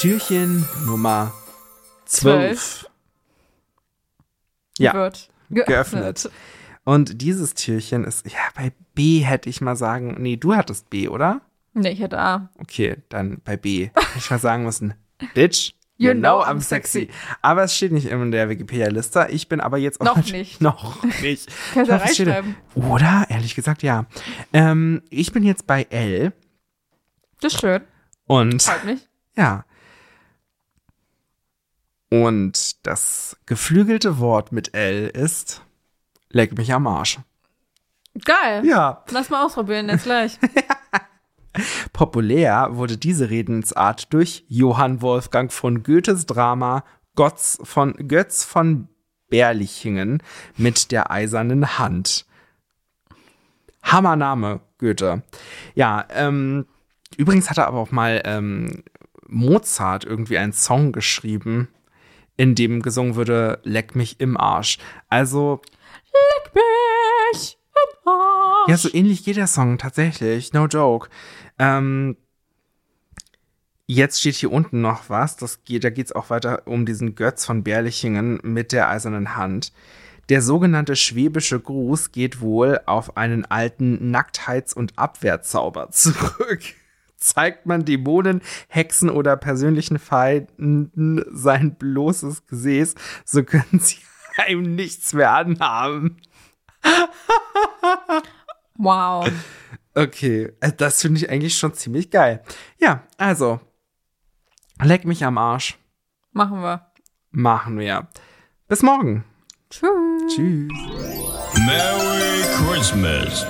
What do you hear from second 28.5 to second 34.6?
Freut mich. ja. Und das geflügelte Wort